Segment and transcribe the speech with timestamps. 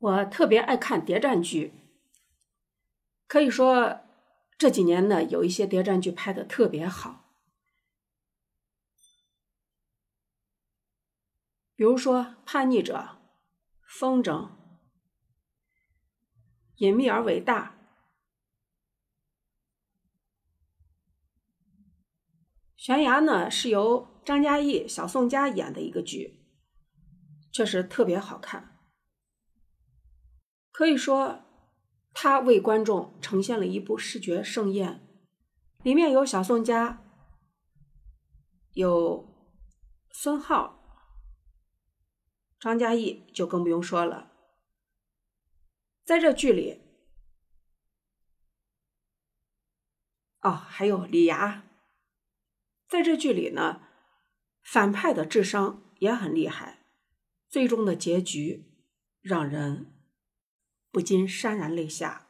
[0.00, 1.74] 我特别爱看谍战剧，
[3.26, 4.00] 可以说
[4.56, 7.34] 这几年呢，有一些谍战剧拍的特别好，
[11.76, 12.96] 比如说《叛逆者》
[13.86, 14.32] 《风筝》
[16.76, 17.76] 《隐秘而伟大》，
[22.74, 26.42] 悬崖呢是由张嘉译、小宋佳演的一个剧，
[27.52, 28.79] 确实特别好看。
[30.80, 31.44] 可以说，
[32.14, 35.06] 他为观众呈现了一部视觉盛宴，
[35.82, 37.04] 里面有小宋佳，
[38.72, 39.28] 有
[40.10, 40.82] 孙浩，
[42.58, 44.32] 张嘉译就更不用说了。
[46.02, 46.80] 在这剧里，
[50.40, 51.60] 哦，还有李涯，
[52.88, 53.82] 在这剧里呢，
[54.62, 56.86] 反派的智商也很厉害，
[57.50, 58.72] 最终的结局
[59.20, 59.98] 让人。
[60.90, 62.28] 不禁潸然泪下。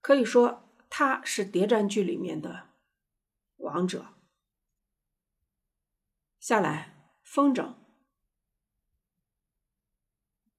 [0.00, 2.70] 可以说，他是谍战剧里面的
[3.56, 4.14] 王者。
[6.38, 7.74] 下来，风筝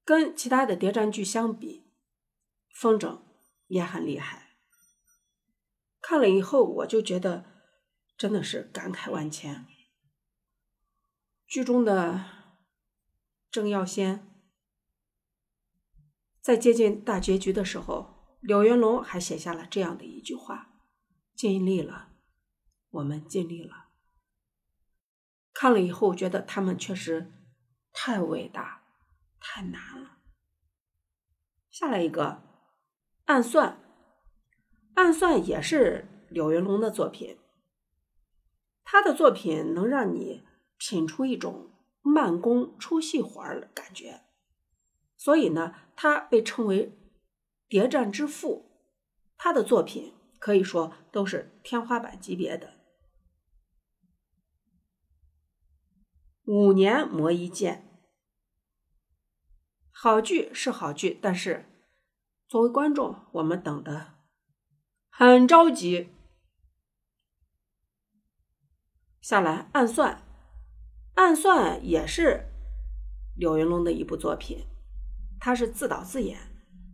[0.03, 1.89] 跟其他的谍战剧相比，
[2.73, 3.21] 风筝
[3.67, 4.57] 也很厉害。
[6.01, 7.45] 看了以后，我就觉得
[8.17, 9.65] 真的是感慨万千。
[11.45, 12.25] 剧中的
[13.49, 14.36] 郑耀先。
[16.47, 20.79] 在接近大结局的时候，柳云龙还写下了这样的一句话
[21.35, 22.13] ：“尽力了，
[22.89, 23.87] 我们尽力了。”
[25.51, 27.33] 看了以后，觉得他们确实
[27.91, 28.85] 太伟大、
[29.41, 30.19] 太难了。
[31.69, 32.23] 下来一个
[33.25, 33.71] 《暗算》，
[34.93, 37.37] 《暗算》也是柳云龙的作品。
[38.85, 40.45] 他的作品能让你
[40.77, 44.21] 品出一种慢工出细活儿的感觉。
[45.17, 46.95] 所以呢，他被称为
[47.67, 48.71] 谍战之父，
[49.35, 52.75] 他的作品可以说都是天花板级别的。
[56.45, 57.99] 五年磨一剑，
[59.91, 61.65] 好剧是好剧，但是
[62.47, 64.13] 作为观众，我们等的
[65.09, 66.09] 很着急。
[69.19, 70.23] 下来，暗算，
[71.15, 72.45] 暗算也是
[73.35, 74.65] 柳云龙的一部作品。
[75.39, 76.39] 他是自导自演，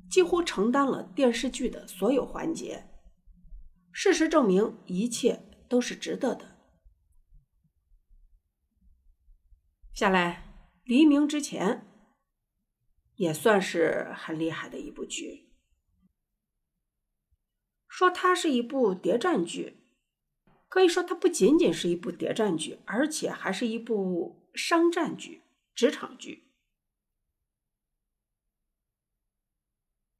[0.09, 2.89] 几乎承担了电视剧的所有环节。
[3.91, 6.57] 事实证明，一切都是值得的。
[9.93, 11.85] 下来，黎明之前
[13.15, 15.53] 也算是很厉害的一部剧。
[17.87, 19.77] 说它是一部谍战剧，
[20.67, 25.43] 可以说它不仅仅是一部谍战剧，而且还是一部商战剧、
[25.75, 26.52] 职场剧。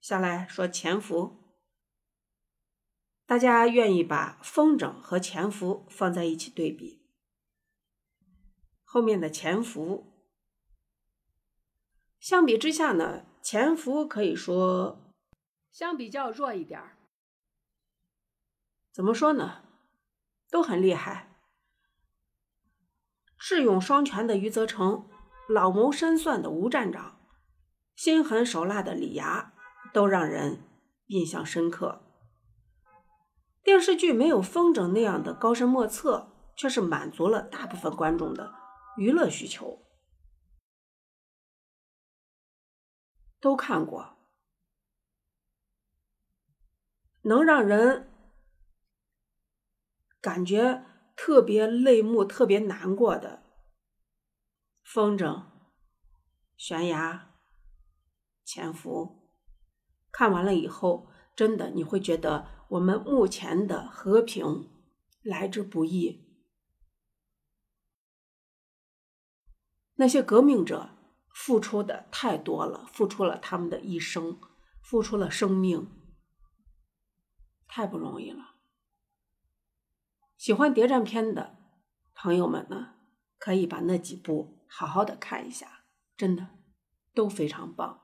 [0.03, 1.55] 下来说潜伏，
[3.25, 7.07] 大家愿意把风筝和潜伏放在一起对比。
[8.83, 10.27] 后面的潜伏，
[12.19, 15.15] 相比之下呢，潜伏可以说
[15.71, 16.97] 相比较弱一点儿。
[18.91, 19.63] 怎么说呢？
[20.49, 21.33] 都很厉害，
[23.39, 25.09] 智勇双全的余则成，
[25.47, 27.25] 老谋深算的吴站长，
[27.95, 29.52] 心狠手辣的李涯。
[29.93, 30.63] 都让人
[31.05, 32.01] 印象深刻。
[33.61, 38.53] 电视剧没有风筝那样的高深莫测，却是满足了大部分观众的
[38.97, 39.79] 娱乐需求。
[43.39, 44.17] 都看过，
[47.21, 48.09] 能让人
[50.19, 53.43] 感觉特别泪目、特别难过的
[54.81, 55.43] 风筝、
[56.57, 57.33] 悬崖、
[58.43, 59.22] 潜伏。
[60.13, 64.69] 看完了以后，真的你会觉得我们目前的和平
[65.23, 66.23] 来之不易。
[69.95, 70.91] 那些革命者
[71.33, 74.39] 付出的太多了，付出了他们的一生，
[74.81, 75.89] 付出了生命，
[77.67, 78.55] 太不容易了。
[80.37, 81.57] 喜欢谍战片的
[82.13, 82.95] 朋友们呢，
[83.39, 85.85] 可以把那几部好好的看一下，
[86.15, 86.49] 真的
[87.15, 88.02] 都非常棒。